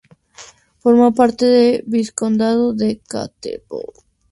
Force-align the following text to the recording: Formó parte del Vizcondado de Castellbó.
Formó 0.79 1.13
parte 1.13 1.45
del 1.45 1.83
Vizcondado 1.85 2.73
de 2.73 3.01
Castellbó. 3.07 3.83